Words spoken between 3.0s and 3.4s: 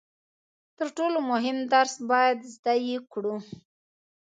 کړو.